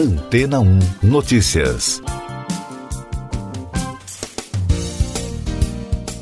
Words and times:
Antena 0.00 0.60
1 0.60 0.78
Notícias. 1.02 2.00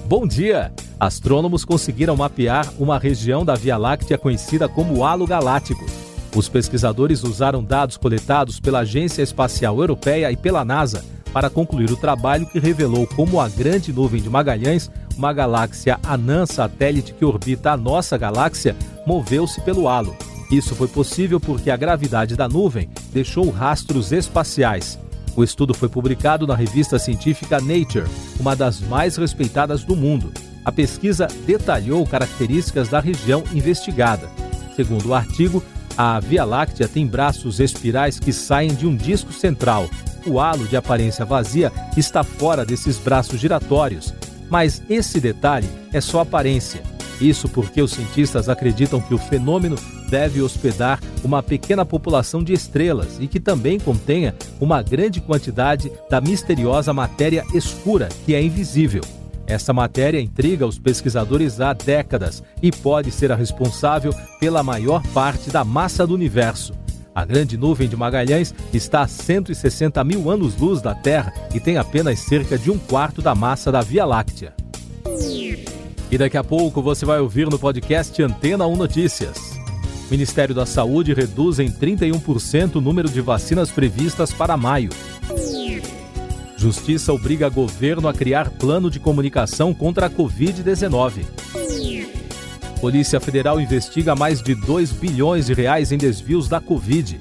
Bom 0.04 0.27
dia! 0.27 0.72
Astrônomos 0.99 1.65
conseguiram 1.65 2.17
mapear 2.17 2.69
uma 2.77 2.99
região 2.99 3.45
da 3.45 3.54
Via 3.54 3.77
Láctea 3.77 4.19
conhecida 4.19 4.69
como 4.69 5.04
Halo 5.04 5.29
Galáctico. 5.29 5.87
Os 6.35 6.49
pesquisadores 6.49 7.22
usaram 7.22 7.62
dados 7.62 7.96
coletados 7.96 8.59
pela 8.59 8.81
Agência 8.81 9.22
Espacial 9.22 9.79
Europeia 9.79 10.33
e 10.33 10.37
pela 10.37 10.65
NASA 10.65 11.04
para 11.33 11.49
concluir 11.49 11.92
o 11.92 11.97
trabalho 11.97 12.47
que 12.47 12.58
revelou 12.58 13.06
como 13.06 13.40
a 13.40 13.49
Grande 13.49 13.92
Nuvem 13.92 14.21
de 14.21 14.29
Magalhães, 14.29 14.90
uma 15.17 15.33
galáxia 15.33 16.01
anã 16.02 16.47
satélite 16.47 17.15
que 17.15 17.24
orbita 17.24 17.70
a 17.70 17.77
nossa 17.77 18.19
galáxia, 18.19 18.74
moveu-se 19.06 19.60
pelo 19.60 19.87
halo. 19.87 20.16
Isso 20.51 20.74
foi 20.74 20.88
possível 20.88 21.38
porque 21.38 21.70
a 21.70 21.77
gravidade 21.77 22.34
da 22.34 22.48
nuvem 22.48 22.88
deixou 23.12 23.51
rastros 23.51 24.12
espaciais. 24.12 24.98
O 25.36 25.45
estudo 25.45 25.74
foi 25.74 25.88
publicado 25.88 26.46
na 26.46 26.56
revista 26.56 26.98
científica 26.98 27.60
Nature, 27.60 28.06
uma 28.40 28.56
das 28.56 28.80
mais 28.80 29.16
respeitadas 29.16 29.84
do 29.84 29.95
mundo. 29.95 30.32
A 30.64 30.73
pesquisa 30.73 31.28
detalhou 31.46 32.04
características 32.06 32.88
da 32.88 32.98
região 32.98 33.45
investigada. 33.52 34.28
Segundo 34.74 35.09
o 35.09 35.14
artigo, 35.14 35.62
a 35.96 36.18
Via 36.20 36.45
Láctea 36.45 36.88
tem 36.88 37.06
braços 37.06 37.60
espirais 37.60 38.18
que 38.18 38.32
saem 38.32 38.74
de 38.74 38.87
um 38.87 38.96
disco 38.96 39.32
central. 39.32 39.88
O 40.26 40.40
halo 40.40 40.66
de 40.66 40.76
aparência 40.76 41.24
vazia 41.24 41.73
está 41.96 42.24
fora 42.24 42.65
desses 42.65 42.98
braços 42.98 43.40
giratórios. 43.40 44.15
Mas 44.51 44.82
esse 44.88 45.20
detalhe 45.20 45.68
é 45.92 46.01
só 46.01 46.20
aparência. 46.20 46.82
Isso 47.20 47.48
porque 47.48 47.82
os 47.82 47.92
cientistas 47.92 48.48
acreditam 48.48 49.00
que 49.00 49.12
o 49.12 49.18
fenômeno 49.18 49.76
deve 50.09 50.40
hospedar 50.40 51.00
uma 51.24 51.42
pequena 51.42 51.84
população 51.84 52.42
de 52.42 52.52
estrelas 52.52 53.18
e 53.20 53.26
que 53.26 53.40
também 53.40 53.78
contenha 53.78 54.34
uma 54.60 54.82
grande 54.82 55.20
quantidade 55.20 55.90
da 56.09 56.20
misteriosa 56.20 56.93
matéria 56.93 57.45
escura 57.52 58.09
que 58.24 58.34
é 58.34 58.43
invisível. 58.43 59.02
Essa 59.46 59.73
matéria 59.73 60.20
intriga 60.20 60.66
os 60.66 60.78
pesquisadores 60.78 61.60
há 61.60 61.73
décadas 61.73 62.43
e 62.62 62.70
pode 62.70 63.10
ser 63.10 63.32
a 63.32 63.37
responsável 63.37 64.15
pela 64.39 64.62
maior 64.62 65.03
parte 65.15 65.50
da 65.50 65.65
massa 65.65 66.06
do 66.06 66.15
universo. 66.15 66.75
A 67.15 67.25
grande 67.25 67.56
nuvem 67.56 67.89
de 67.89 67.97
Magalhães 67.97 68.55
está 68.73 69.00
a 69.00 69.09
160 69.09 70.05
mil 70.05 70.31
anos-luz 70.31 70.81
da 70.81 70.95
Terra 70.95 71.33
e 71.53 71.59
tem 71.59 71.78
apenas 71.78 72.21
cerca 72.21 72.56
de 72.56 72.71
um 72.71 72.78
quarto 72.78 73.21
da 73.21 73.34
massa 73.34 73.73
da 73.73 73.81
Via 73.81 74.05
Láctea. 74.05 74.58
E 76.11 76.17
daqui 76.17 76.39
a 76.39 76.45
pouco 76.45 76.81
você 76.81 77.05
vai 77.05 77.20
ouvir 77.20 77.51
no 77.51 77.59
podcast 77.59 78.23
Antena 78.23 78.67
1 78.67 78.77
Notícias. 78.77 79.59
Ministério 80.11 80.55
da 80.55 80.65
Saúde 80.65 81.12
reduz 81.12 81.59
em 81.59 81.70
31% 81.70 82.77
o 82.77 82.81
número 82.81 83.11
de 83.11 83.20
vacinas 83.20 83.70
previstas 83.70 84.33
para 84.33 84.56
maio. 84.56 84.89
Justiça 86.56 87.12
obriga 87.12 87.50
governo 87.50 88.09
a 88.09 88.15
criar 88.15 88.50
plano 88.50 88.91
de 88.91 88.98
comunicação 88.98 89.75
contra 89.75 90.06
a 90.06 90.11
Covid-19. 90.11 91.27
Polícia 92.81 93.20
Federal 93.20 93.61
investiga 93.61 94.17
mais 94.17 94.41
de 94.41 94.55
2 94.55 94.93
bilhões 94.93 95.47
de 95.47 95.53
reais 95.53 95.93
em 95.93 95.98
desvios 95.98 96.48
da 96.48 96.59
Covid. 96.59 97.20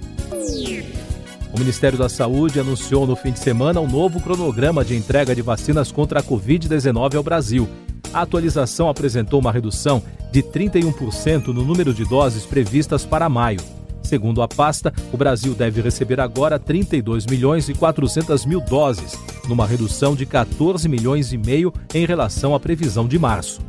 O 1.54 1.60
Ministério 1.60 1.98
da 1.98 2.08
Saúde 2.08 2.60
anunciou 2.60 3.06
no 3.06 3.16
fim 3.18 3.32
de 3.32 3.40
semana 3.40 3.82
um 3.82 3.88
novo 3.88 4.22
cronograma 4.22 4.86
de 4.86 4.96
entrega 4.96 5.36
de 5.36 5.42
vacinas 5.42 5.92
contra 5.92 6.22
a 6.22 6.24
Covid-19 6.24 7.16
ao 7.16 7.24
Brasil. 7.24 7.68
A 8.14 8.22
atualização 8.22 8.90
apresentou 8.90 9.40
uma 9.40 9.52
redução 9.52 10.02
de 10.32 10.42
31% 10.42 11.48
no 11.48 11.64
número 11.64 11.94
de 11.94 12.06
doses 12.06 12.46
previstas 12.46 13.06
para 13.06 13.30
maio. 13.30 13.60
Segundo 14.02 14.42
a 14.42 14.48
pasta, 14.48 14.94
o 15.12 15.18
Brasil 15.18 15.54
deve 15.54 15.82
receber 15.82 16.20
agora 16.20 16.58
32 16.58 17.26
milhões 17.26 17.68
e 17.68 17.74
400 17.74 18.46
mil 18.46 18.62
doses, 18.62 19.20
numa 19.50 19.68
redução 19.68 20.16
de 20.16 20.26
14 20.26 20.88
milhões 20.88 21.34
e 21.34 21.38
meio 21.38 21.74
em 21.94 22.06
relação 22.06 22.56
à 22.56 22.60
previsão 22.60 23.06
de 23.06 23.20
março. 23.20 23.60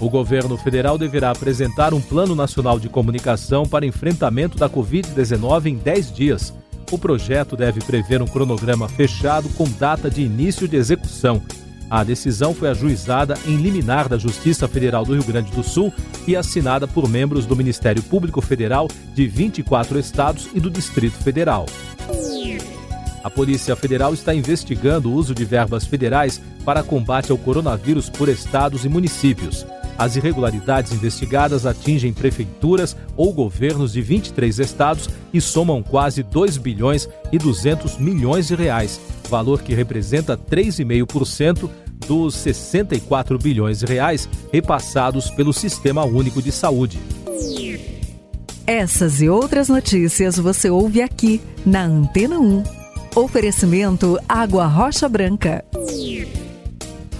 O 0.00 0.08
governo 0.08 0.56
federal 0.56 0.96
deverá 0.96 1.30
apresentar 1.30 1.92
um 1.92 2.00
Plano 2.00 2.34
Nacional 2.34 2.78
de 2.80 2.88
Comunicação 2.88 3.66
para 3.66 3.84
enfrentamento 3.84 4.56
da 4.56 4.70
Covid-19 4.70 5.66
em 5.66 5.76
10 5.76 6.12
dias. 6.12 6.54
O 6.90 6.96
projeto 6.96 7.56
deve 7.56 7.80
prever 7.80 8.22
um 8.22 8.26
cronograma 8.26 8.88
fechado 8.88 9.48
com 9.50 9.64
data 9.64 10.08
de 10.08 10.22
início 10.22 10.66
de 10.66 10.76
execução 10.76 11.42
a 11.90 12.04
decisão 12.04 12.54
foi 12.54 12.68
ajuizada 12.68 13.34
em 13.46 13.56
liminar 13.56 14.08
da 14.08 14.18
Justiça 14.18 14.68
Federal 14.68 15.04
do 15.04 15.14
Rio 15.14 15.24
Grande 15.24 15.50
do 15.52 15.62
Sul 15.62 15.92
e 16.26 16.36
assinada 16.36 16.86
por 16.86 17.08
membros 17.08 17.46
do 17.46 17.56
Ministério 17.56 18.02
Público 18.02 18.40
Federal 18.40 18.88
de 19.14 19.26
24 19.26 19.98
estados 19.98 20.48
e 20.54 20.60
do 20.60 20.70
Distrito 20.70 21.16
Federal. 21.16 21.66
A 23.28 23.30
Polícia 23.30 23.76
Federal 23.76 24.14
está 24.14 24.34
investigando 24.34 25.10
o 25.10 25.12
uso 25.12 25.34
de 25.34 25.44
verbas 25.44 25.84
federais 25.84 26.40
para 26.64 26.82
combate 26.82 27.30
ao 27.30 27.36
coronavírus 27.36 28.08
por 28.08 28.26
estados 28.26 28.86
e 28.86 28.88
municípios. 28.88 29.66
As 29.98 30.16
irregularidades 30.16 30.92
investigadas 30.92 31.66
atingem 31.66 32.10
prefeituras 32.10 32.96
ou 33.18 33.30
governos 33.30 33.92
de 33.92 34.00
23 34.00 34.60
estados 34.60 35.10
e 35.30 35.42
somam 35.42 35.82
quase 35.82 36.22
2 36.22 36.56
bilhões 36.56 37.06
e 37.30 37.36
200 37.36 37.98
milhões 37.98 38.48
de 38.48 38.54
reais, 38.54 38.98
valor 39.28 39.60
que 39.60 39.74
representa 39.74 40.34
3,5% 40.34 41.68
dos 42.06 42.34
64 42.34 43.38
bilhões 43.38 43.80
de 43.80 43.84
reais 43.84 44.26
repassados 44.50 45.28
pelo 45.28 45.52
Sistema 45.52 46.02
Único 46.02 46.40
de 46.40 46.50
Saúde. 46.50 46.98
Essas 48.66 49.20
e 49.20 49.28
outras 49.28 49.68
notícias 49.68 50.38
você 50.38 50.70
ouve 50.70 51.02
aqui 51.02 51.42
na 51.66 51.84
Antena 51.84 52.38
1. 52.38 52.77
Oferecimento 53.18 54.16
Água 54.28 54.68
Rocha 54.68 55.08
Branca. 55.08 55.64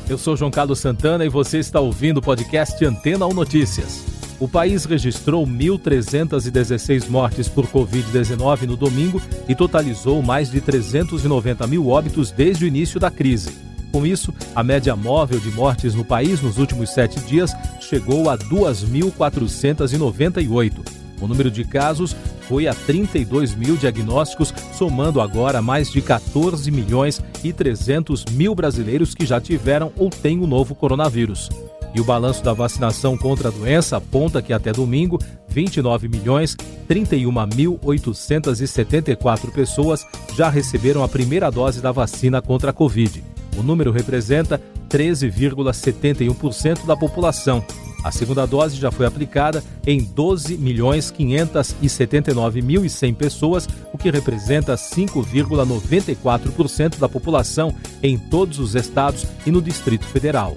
Eu 0.09 0.17
sou 0.17 0.37
João 0.37 0.49
Carlos 0.49 0.79
Santana 0.79 1.25
e 1.25 1.29
você 1.29 1.59
está 1.59 1.81
ouvindo 1.81 2.19
o 2.19 2.23
podcast 2.23 2.85
Antena 2.85 3.27
1 3.27 3.35
Notícias. 3.35 4.05
O 4.39 4.47
país 4.47 4.85
registrou 4.85 5.45
1.316 5.45 7.09
mortes 7.09 7.49
por 7.49 7.67
Covid-19 7.67 8.63
no 8.63 8.77
domingo 8.77 9.21
e 9.49 9.57
totalizou 9.57 10.23
mais 10.23 10.53
de 10.53 10.61
390 10.61 11.67
mil 11.67 11.89
óbitos 11.89 12.31
desde 12.31 12.65
o 12.65 12.69
início 12.69 13.01
da 13.01 13.11
crise. 13.11 13.51
Com 13.91 14.07
isso, 14.07 14.33
a 14.55 14.63
média 14.63 14.95
móvel 14.95 15.41
de 15.41 15.51
mortes 15.51 15.97
no 15.97 16.05
país 16.05 16.41
nos 16.41 16.59
últimos 16.59 16.91
sete 16.91 17.19
dias 17.19 17.53
chegou 17.81 18.31
a 18.31 18.39
2.498. 18.39 20.99
O 21.21 21.27
número 21.27 21.51
de 21.51 21.65
casos 21.65 22.15
foi 22.49 22.67
a 22.67 22.75
32 22.75 23.55
mil 23.55 23.77
diagnósticos, 23.77 24.53
somando 24.73 25.21
agora 25.21 25.61
mais 25.61 25.93
de 25.93 26.01
14 26.01 26.71
milhões 26.71 27.21
e 27.45 27.53
300 27.53 28.25
mil 28.33 28.55
brasileiros 28.55 29.15
que 29.15 29.27
já 29.27 29.39
tiveram 29.41 29.93
ou 29.97 30.09
têm 30.09 30.41
o 30.41 30.47
novo 30.47 30.75
coronavírus. 30.75 31.51
E 31.95 32.01
o 32.01 32.05
balanço 32.05 32.43
da 32.43 32.53
vacinação 32.53 33.17
contra 33.17 33.49
a 33.49 33.51
doença 33.51 33.97
aponta 33.97 34.43
que 34.43 34.53
até 34.53 34.73
domingo, 34.73 35.19
29 35.49 36.07
milhões 36.09 36.57
31.874 36.89 39.53
pessoas 39.53 40.07
já 40.35 40.49
receberam 40.49 41.03
a 41.03 41.09
primeira 41.09 41.51
dose 41.51 41.83
da 41.83 41.93
vacina 41.93 42.41
contra 42.41 42.71
a 42.71 42.75
Covid. 42.75 43.23
O 43.57 43.63
número 43.63 43.91
representa 43.91 44.61
13,71% 44.89 46.87
da 46.87 46.97
população. 46.97 47.65
A 48.05 48.13
segunda 48.13 48.47
dose 48.47 48.77
já 48.77 48.93
foi 48.93 49.07
aplicada 49.07 49.65
em 49.87 50.03
12 50.03 50.57
milhões 50.57 51.11
579 51.11 52.63
mil 52.63 52.85
e 52.85 52.91
100 52.91 53.15
pessoas, 53.15 53.69
o 53.93 53.99
que 53.99 54.09
representa 54.11 54.77
5,94% 54.77 56.99
da 56.99 57.09
população 57.09 57.75
em 58.03 58.17
todos 58.17 58.61
os 58.61 58.75
estados 58.75 59.27
e 59.45 59.51
no 59.51 59.61
Distrito 59.61 60.07
Federal. 60.07 60.57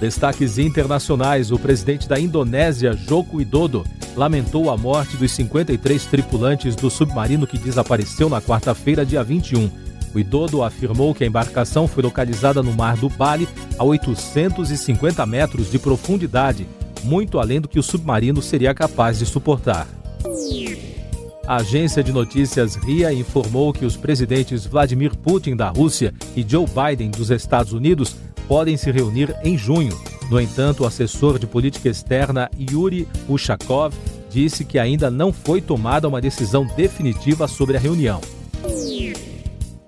Destaques 0.00 0.56
internacionais: 0.58 1.50
o 1.50 1.58
presidente 1.58 2.08
da 2.08 2.18
Indonésia, 2.18 2.92
Joko 2.92 3.38
Widodo, 3.38 3.84
lamentou 4.16 4.70
a 4.70 4.76
morte 4.76 5.16
dos 5.16 5.32
53 5.32 6.04
tripulantes 6.06 6.76
do 6.76 6.88
submarino 6.90 7.46
que 7.46 7.58
desapareceu 7.58 8.28
na 8.28 8.40
quarta-feira, 8.40 9.06
dia 9.06 9.24
21. 9.24 9.70
O 10.14 10.18
Widodo 10.18 10.62
afirmou 10.62 11.14
que 11.14 11.24
a 11.24 11.26
embarcação 11.26 11.88
foi 11.88 12.02
localizada 12.02 12.62
no 12.62 12.72
mar 12.72 12.96
do 12.96 13.08
Bali, 13.08 13.48
a 13.78 13.84
850 13.84 15.24
metros 15.26 15.70
de 15.70 15.78
profundidade, 15.78 16.66
muito 17.02 17.38
além 17.38 17.60
do 17.60 17.68
que 17.68 17.78
o 17.78 17.82
submarino 17.82 18.42
seria 18.42 18.74
capaz 18.74 19.18
de 19.18 19.26
suportar. 19.26 19.88
A 21.46 21.56
agência 21.56 22.04
de 22.04 22.12
notícias 22.12 22.76
RIA 22.76 23.12
informou 23.12 23.72
que 23.72 23.84
os 23.84 23.96
presidentes 23.96 24.64
Vladimir 24.64 25.16
Putin 25.16 25.56
da 25.56 25.70
Rússia 25.70 26.14
e 26.36 26.44
Joe 26.46 26.66
Biden 26.66 27.10
dos 27.10 27.30
Estados 27.30 27.72
Unidos 27.72 28.14
podem 28.46 28.76
se 28.76 28.90
reunir 28.90 29.34
em 29.42 29.56
junho. 29.58 29.98
No 30.30 30.40
entanto, 30.40 30.84
o 30.84 30.86
assessor 30.86 31.38
de 31.38 31.46
política 31.46 31.88
externa 31.88 32.50
Yuri 32.58 33.08
Ushakov 33.28 33.92
disse 34.30 34.64
que 34.64 34.78
ainda 34.78 35.10
não 35.10 35.32
foi 35.32 35.60
tomada 35.60 36.08
uma 36.08 36.20
decisão 36.20 36.66
definitiva 36.76 37.48
sobre 37.48 37.76
a 37.76 37.80
reunião. 37.80 38.20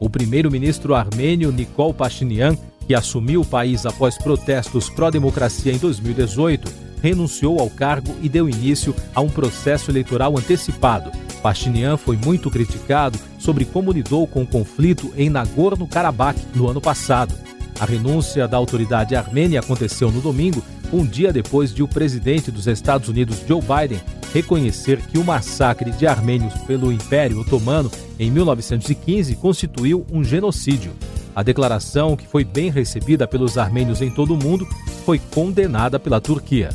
O 0.04 0.10
primeiro-ministro 0.10 0.94
armênio 0.94 1.50
Nikol 1.50 1.94
Pashinyan, 1.94 2.58
que 2.86 2.94
assumiu 2.94 3.40
o 3.40 3.46
país 3.46 3.86
após 3.86 4.18
protestos 4.18 4.90
pró-democracia 4.90 5.72
em 5.72 5.78
2018, 5.78 6.70
renunciou 7.02 7.58
ao 7.58 7.70
cargo 7.70 8.14
e 8.20 8.28
deu 8.28 8.46
início 8.46 8.94
a 9.14 9.22
um 9.22 9.30
processo 9.30 9.90
eleitoral 9.90 10.36
antecipado. 10.36 11.10
Pachinian 11.42 11.96
foi 11.96 12.18
muito 12.18 12.50
criticado 12.50 13.18
sobre 13.38 13.64
como 13.64 13.92
lidou 13.92 14.26
com 14.26 14.42
o 14.42 14.46
conflito 14.46 15.10
em 15.16 15.30
Nagorno-Karabakh 15.30 16.36
no 16.54 16.68
ano 16.68 16.82
passado. 16.82 17.34
A 17.80 17.86
renúncia 17.86 18.46
da 18.46 18.58
autoridade 18.58 19.16
armênia 19.16 19.60
aconteceu 19.60 20.12
no 20.12 20.20
domingo, 20.20 20.62
um 20.94 21.04
dia 21.04 21.32
depois 21.32 21.74
de 21.74 21.82
o 21.82 21.88
presidente 21.88 22.50
dos 22.50 22.68
Estados 22.68 23.08
Unidos, 23.08 23.42
Joe 23.46 23.60
Biden, 23.60 24.00
reconhecer 24.32 24.98
que 25.02 25.18
o 25.18 25.24
massacre 25.24 25.90
de 25.90 26.06
armênios 26.06 26.54
pelo 26.66 26.92
Império 26.92 27.40
Otomano 27.40 27.90
em 28.18 28.30
1915 28.30 29.34
constituiu 29.36 30.06
um 30.12 30.22
genocídio. 30.22 30.92
A 31.34 31.42
declaração, 31.42 32.16
que 32.16 32.28
foi 32.28 32.44
bem 32.44 32.70
recebida 32.70 33.26
pelos 33.26 33.58
armênios 33.58 34.00
em 34.00 34.10
todo 34.10 34.34
o 34.34 34.36
mundo, 34.36 34.68
foi 35.04 35.18
condenada 35.18 35.98
pela 35.98 36.20
Turquia. 36.20 36.68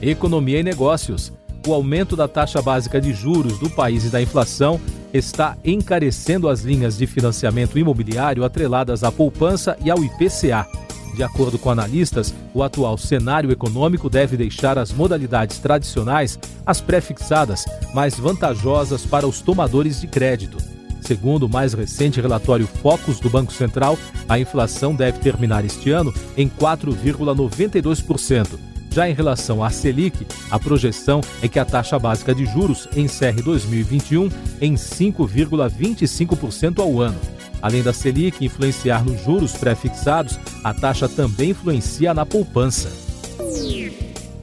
Economia 0.00 0.60
e 0.60 0.62
negócios. 0.62 1.32
O 1.66 1.72
aumento 1.72 2.16
da 2.16 2.26
taxa 2.26 2.62
básica 2.62 3.00
de 3.00 3.12
juros 3.12 3.58
do 3.58 3.68
país 3.68 4.04
e 4.04 4.08
da 4.08 4.22
inflação 4.22 4.80
está 5.12 5.56
encarecendo 5.64 6.48
as 6.48 6.62
linhas 6.62 6.96
de 6.96 7.06
financiamento 7.06 7.78
imobiliário 7.78 8.42
atreladas 8.42 9.04
à 9.04 9.12
poupança 9.12 9.76
e 9.82 9.90
ao 9.90 10.02
IPCA. 10.02 10.83
De 11.14 11.22
acordo 11.22 11.58
com 11.58 11.70
analistas, 11.70 12.34
o 12.52 12.62
atual 12.62 12.98
cenário 12.98 13.52
econômico 13.52 14.10
deve 14.10 14.36
deixar 14.36 14.78
as 14.78 14.92
modalidades 14.92 15.58
tradicionais, 15.58 16.38
as 16.66 16.80
pré-fixadas, 16.80 17.64
mais 17.94 18.16
vantajosas 18.16 19.06
para 19.06 19.26
os 19.26 19.40
tomadores 19.40 20.00
de 20.00 20.08
crédito. 20.08 20.58
Segundo 21.00 21.44
o 21.44 21.48
mais 21.48 21.72
recente 21.72 22.20
relatório 22.20 22.66
Focus 22.66 23.20
do 23.20 23.30
Banco 23.30 23.52
Central, 23.52 23.96
a 24.28 24.38
inflação 24.38 24.94
deve 24.94 25.20
terminar 25.20 25.64
este 25.64 25.90
ano 25.90 26.12
em 26.36 26.48
4,92%. 26.48 28.58
Já 28.90 29.08
em 29.08 29.12
relação 29.12 29.62
à 29.62 29.70
Selic, 29.70 30.26
a 30.50 30.58
projeção 30.58 31.20
é 31.42 31.48
que 31.48 31.58
a 31.58 31.64
taxa 31.64 31.98
básica 31.98 32.34
de 32.34 32.46
juros 32.46 32.88
encerre 32.96 33.42
2021 33.42 34.30
em 34.60 34.74
5,25% 34.74 36.80
ao 36.80 37.00
ano. 37.00 37.18
Além 37.64 37.82
da 37.82 37.94
Selic 37.94 38.44
influenciar 38.44 39.02
nos 39.02 39.24
juros 39.24 39.52
pré-fixados, 39.52 40.38
a 40.62 40.74
taxa 40.74 41.08
também 41.08 41.52
influencia 41.52 42.12
na 42.12 42.26
poupança. 42.26 42.92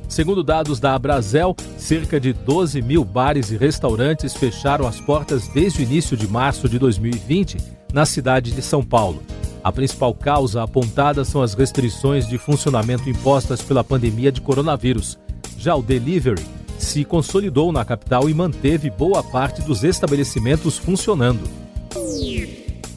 Segundo 0.09 0.43
dados 0.43 0.79
da 0.79 0.95
Abrazel, 0.95 1.55
cerca 1.77 2.19
de 2.19 2.33
12 2.33 2.81
mil 2.81 3.05
bares 3.05 3.51
e 3.51 3.57
restaurantes 3.57 4.33
fecharam 4.33 4.87
as 4.87 4.99
portas 4.99 5.47
desde 5.49 5.81
o 5.81 5.83
início 5.83 6.17
de 6.17 6.27
março 6.27 6.67
de 6.67 6.79
2020 6.79 7.59
na 7.93 8.07
cidade 8.07 8.49
de 8.49 8.61
São 8.63 8.83
Paulo. 8.83 9.21
A 9.63 9.71
principal 9.71 10.15
causa 10.15 10.63
apontada 10.63 11.23
são 11.23 11.43
as 11.43 11.53
restrições 11.53 12.27
de 12.27 12.39
funcionamento 12.39 13.07
impostas 13.07 13.61
pela 13.61 13.83
pandemia 13.83 14.31
de 14.31 14.41
coronavírus. 14.41 15.19
Já 15.59 15.75
o 15.75 15.83
delivery 15.83 16.43
se 16.79 17.05
consolidou 17.05 17.71
na 17.71 17.85
capital 17.85 18.27
e 18.27 18.33
manteve 18.33 18.89
boa 18.89 19.21
parte 19.21 19.61
dos 19.61 19.83
estabelecimentos 19.83 20.79
funcionando. 20.79 21.60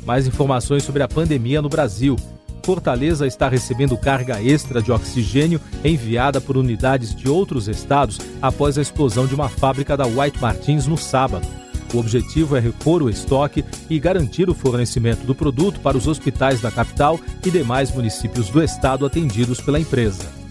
Mais 0.05 0.27
informações 0.27 0.83
sobre 0.83 1.03
a 1.03 1.09
pandemia 1.09 1.63
no 1.63 1.69
Brasil. 1.69 2.17
Fortaleza 2.65 3.27
está 3.27 3.49
recebendo 3.49 3.97
carga 3.97 4.43
extra 4.43 4.81
de 4.81 4.91
oxigênio 4.91 5.61
enviada 5.85 6.41
por 6.41 6.57
unidades 6.57 7.15
de 7.15 7.29
outros 7.29 7.69
estados 7.69 8.19
após 8.41 8.79
a 8.79 8.83
explosão 8.83 9.27
de 9.27 9.35
uma 9.35 9.49
fábrica 9.49 9.97
da 9.97 10.07
White 10.07 10.41
Martins 10.41 10.87
no 10.87 10.97
sábado. 10.97 11.47
O 11.93 11.99
objetivo 11.99 12.57
é 12.57 12.61
repor 12.61 13.03
o 13.03 13.11
estoque 13.11 13.65
e 13.89 14.01
garantir 14.01 14.49
o 14.49 14.55
fornecimento 14.55 15.25
do 15.25 15.35
produto 15.35 15.79
para 15.81 15.97
os 15.97 16.09
hospitais 16.09 16.61
da 16.61 16.71
capital 16.71 17.21
e 17.45 17.51
demais 17.51 17.93
municípios 17.93 18.49
do 18.49 18.63
estado 18.63 19.07
atendidos 19.07 19.61
pela 19.61 19.79
empresa. 19.79 20.44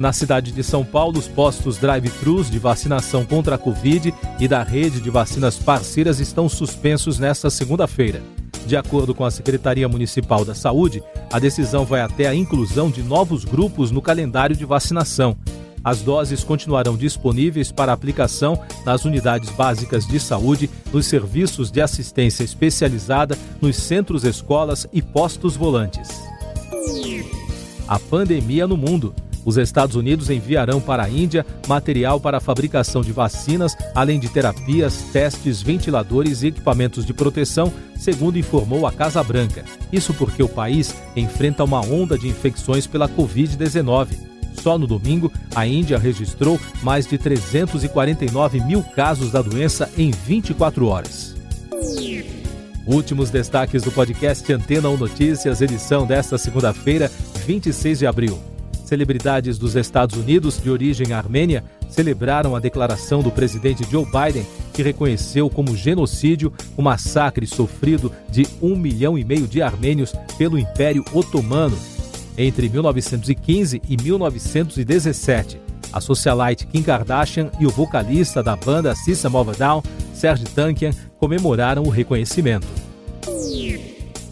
Na 0.00 0.14
cidade 0.14 0.50
de 0.50 0.64
São 0.64 0.82
Paulo, 0.82 1.18
os 1.18 1.28
postos 1.28 1.76
drive-thrus 1.76 2.50
de 2.50 2.58
vacinação 2.58 3.22
contra 3.22 3.56
a 3.56 3.58
Covid 3.58 4.14
e 4.38 4.48
da 4.48 4.62
rede 4.62 4.98
de 4.98 5.10
vacinas 5.10 5.58
parceiras 5.58 6.20
estão 6.20 6.48
suspensos 6.48 7.18
nesta 7.18 7.50
segunda-feira. 7.50 8.22
De 8.64 8.78
acordo 8.78 9.14
com 9.14 9.26
a 9.26 9.30
Secretaria 9.30 9.86
Municipal 9.90 10.42
da 10.42 10.54
Saúde, 10.54 11.02
a 11.30 11.38
decisão 11.38 11.84
vai 11.84 12.00
até 12.00 12.26
a 12.26 12.34
inclusão 12.34 12.90
de 12.90 13.02
novos 13.02 13.44
grupos 13.44 13.90
no 13.90 14.00
calendário 14.00 14.56
de 14.56 14.64
vacinação. 14.64 15.36
As 15.84 16.00
doses 16.00 16.42
continuarão 16.42 16.96
disponíveis 16.96 17.70
para 17.70 17.92
aplicação 17.92 18.58
nas 18.86 19.04
unidades 19.04 19.50
básicas 19.50 20.06
de 20.06 20.18
saúde, 20.18 20.70
nos 20.90 21.04
serviços 21.04 21.70
de 21.70 21.82
assistência 21.82 22.42
especializada, 22.42 23.36
nos 23.60 23.76
centros 23.76 24.24
escolas 24.24 24.86
e 24.94 25.02
postos 25.02 25.56
volantes. 25.56 26.08
A 27.86 27.98
pandemia 27.98 28.66
no 28.66 28.78
mundo. 28.78 29.14
Os 29.44 29.56
Estados 29.56 29.96
Unidos 29.96 30.28
enviarão 30.28 30.80
para 30.80 31.04
a 31.04 31.10
Índia 31.10 31.46
material 31.66 32.20
para 32.20 32.38
a 32.38 32.40
fabricação 32.40 33.02
de 33.02 33.12
vacinas, 33.12 33.76
além 33.94 34.20
de 34.20 34.28
terapias, 34.28 35.02
testes, 35.12 35.62
ventiladores 35.62 36.42
e 36.42 36.48
equipamentos 36.48 37.06
de 37.06 37.14
proteção, 37.14 37.72
segundo 37.96 38.38
informou 38.38 38.86
a 38.86 38.92
Casa 38.92 39.22
Branca. 39.22 39.64
Isso 39.92 40.12
porque 40.14 40.42
o 40.42 40.48
país 40.48 40.94
enfrenta 41.16 41.64
uma 41.64 41.80
onda 41.80 42.18
de 42.18 42.28
infecções 42.28 42.86
pela 42.86 43.08
Covid-19. 43.08 44.08
Só 44.54 44.76
no 44.76 44.86
domingo, 44.86 45.32
a 45.54 45.66
Índia 45.66 45.98
registrou 45.98 46.60
mais 46.82 47.06
de 47.06 47.16
349 47.16 48.60
mil 48.60 48.82
casos 48.82 49.32
da 49.32 49.40
doença 49.40 49.88
em 49.96 50.10
24 50.10 50.86
horas. 50.86 51.34
Últimos 52.86 53.30
destaques 53.30 53.82
do 53.82 53.92
podcast 53.92 54.52
Antena 54.52 54.88
1 54.88 54.96
Notícias, 54.96 55.60
edição 55.62 56.06
desta 56.06 56.36
segunda-feira, 56.36 57.10
26 57.46 58.00
de 58.00 58.06
abril. 58.06 58.49
Celebridades 58.90 59.56
dos 59.56 59.76
Estados 59.76 60.18
Unidos 60.18 60.60
de 60.60 60.68
origem 60.68 61.12
armênia 61.12 61.62
celebraram 61.88 62.56
a 62.56 62.58
declaração 62.58 63.22
do 63.22 63.30
presidente 63.30 63.88
Joe 63.88 64.04
Biden, 64.04 64.44
que 64.74 64.82
reconheceu 64.82 65.48
como 65.48 65.76
genocídio 65.76 66.52
o 66.76 66.82
massacre 66.82 67.46
sofrido 67.46 68.10
de 68.28 68.48
um 68.60 68.74
milhão 68.74 69.16
e 69.16 69.24
meio 69.24 69.46
de 69.46 69.62
armênios 69.62 70.12
pelo 70.36 70.58
Império 70.58 71.04
Otomano 71.12 71.78
entre 72.36 72.68
1915 72.68 73.80
e 73.88 73.96
1917. 73.96 75.60
A 75.92 76.00
socialite 76.00 76.66
Kim 76.66 76.82
Kardashian 76.82 77.48
e 77.60 77.66
o 77.68 77.70
vocalista 77.70 78.42
da 78.42 78.56
banda 78.56 78.92
System 78.96 79.36
of 79.36 79.50
a 79.50 79.52
Down, 79.52 79.82
Serge 80.12 80.46
Tankian, 80.46 80.90
comemoraram 81.16 81.84
o 81.84 81.90
reconhecimento. 81.90 82.66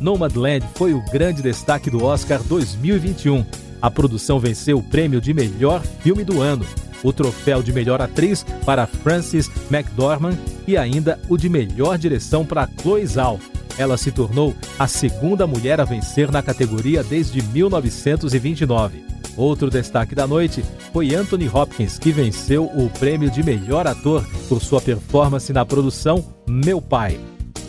Nomadland 0.00 0.66
foi 0.74 0.94
o 0.94 1.04
grande 1.12 1.42
destaque 1.42 1.88
do 1.88 2.02
Oscar 2.02 2.42
2021. 2.42 3.67
A 3.80 3.90
produção 3.90 4.40
venceu 4.40 4.78
o 4.78 4.82
prêmio 4.82 5.20
de 5.20 5.32
melhor 5.32 5.82
filme 5.82 6.24
do 6.24 6.40
ano, 6.40 6.64
o 7.02 7.12
troféu 7.12 7.62
de 7.62 7.72
melhor 7.72 8.00
atriz 8.00 8.44
para 8.64 8.86
Frances 8.86 9.50
McDormand 9.70 10.36
e 10.66 10.76
ainda 10.76 11.18
o 11.28 11.36
de 11.36 11.48
melhor 11.48 11.96
direção 11.96 12.44
para 12.44 12.68
Chloe 12.80 13.06
Zhao. 13.06 13.38
Ela 13.78 13.96
se 13.96 14.10
tornou 14.10 14.54
a 14.78 14.88
segunda 14.88 15.46
mulher 15.46 15.80
a 15.80 15.84
vencer 15.84 16.30
na 16.32 16.42
categoria 16.42 17.04
desde 17.04 17.40
1929. 17.40 19.04
Outro 19.36 19.70
destaque 19.70 20.16
da 20.16 20.26
noite 20.26 20.64
foi 20.92 21.14
Anthony 21.14 21.48
Hopkins, 21.48 21.96
que 21.96 22.10
venceu 22.10 22.64
o 22.64 22.90
prêmio 22.98 23.30
de 23.30 23.40
melhor 23.40 23.86
ator 23.86 24.26
por 24.48 24.60
sua 24.60 24.80
performance 24.80 25.52
na 25.52 25.64
produção 25.64 26.24
Meu 26.44 26.82
Pai. 26.82 27.20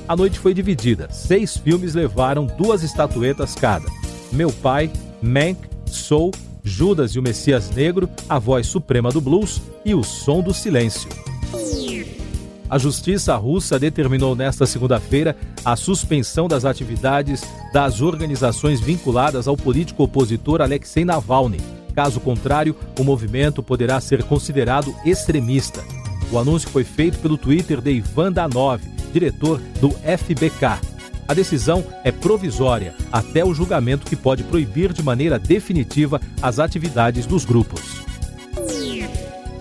A 0.08 0.16
noite 0.16 0.40
foi 0.40 0.56
dividida. 0.56 1.08
Seis 1.12 1.56
filmes 1.56 1.94
levaram 1.94 2.48
duas 2.48 2.82
estatuetas 2.82 3.54
cada. 3.54 3.86
Meu 4.32 4.52
Pai, 4.52 4.92
Mank, 5.22 5.69
Soul, 5.90 6.32
Judas 6.64 7.12
e 7.12 7.20
o 7.20 7.22
Messias 7.22 7.70
Negro, 7.72 8.10
A 8.28 8.40
Voz 8.40 8.68
Suprema 8.68 9.12
do 9.12 9.22
Blues 9.22 9.62
e 9.84 9.94
O 9.96 10.04
Som 10.04 10.42
do 10.42 10.54
Silêncio. 10.54 11.10
A 12.70 12.78
justiça 12.78 13.36
russa 13.36 13.80
determinou 13.80 14.36
nesta 14.36 14.68
segunda-feira 14.68 15.36
a 15.66 15.76
suspensão 15.76 16.48
das 16.48 16.66
atividades 16.66 17.42
das 17.74 18.00
organizações 18.00 18.80
vinculadas 18.80 19.48
ao 19.48 19.58
político 19.58 20.04
opositor 20.04 20.62
Alexei 20.62 21.04
Navalny. 21.04 21.60
Caso 21.96 22.20
contrário, 22.20 22.76
o 22.98 23.04
movimento 23.04 23.64
poderá 23.64 24.00
ser 24.00 24.24
considerado 24.24 24.94
extremista. 25.04 25.84
O 26.32 26.38
anúncio 26.38 26.70
foi 26.70 26.84
feito 26.84 27.18
pelo 27.18 27.38
Twitter 27.38 27.82
de 27.82 27.92
Ivan 27.92 28.32
Danov, 28.32 28.82
diretor 29.12 29.60
do 29.82 29.90
FBK. 29.90 30.99
A 31.30 31.34
decisão 31.36 31.86
é 32.04 32.12
provisória 32.12 32.96
até 33.12 33.46
o 33.46 33.54
julgamento 33.54 34.08
que 34.08 34.16
pode 34.16 34.44
proibir 34.44 34.92
de 34.92 35.04
maneira 35.04 35.38
definitiva 35.38 36.20
as 36.42 36.58
atividades 36.58 37.28
dos 37.28 37.46
grupos. 37.46 38.02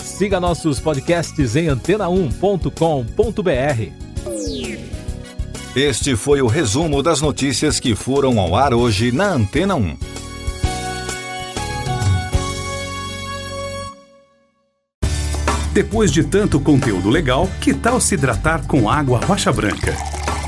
Siga 0.03 0.41
nossos 0.41 0.81
podcasts 0.81 1.57
em 1.57 1.67
antena1.com.br. 1.67 3.93
Este 5.77 6.17
foi 6.17 6.41
o 6.41 6.47
resumo 6.47 7.03
das 7.03 7.21
notícias 7.21 7.79
que 7.79 7.95
foram 7.95 8.41
ao 8.41 8.57
ar 8.57 8.73
hoje 8.73 9.13
na 9.13 9.35
Antena 9.35 9.75
1. 9.75 9.95
Depois 15.75 16.11
de 16.11 16.25
tanto 16.25 16.59
conteúdo 16.59 17.11
legal, 17.11 17.47
que 17.61 17.75
tal 17.75 18.01
se 18.01 18.15
hidratar 18.15 18.67
com 18.67 18.89
água 18.89 19.21
rocha 19.21 19.53
branca? 19.53 20.18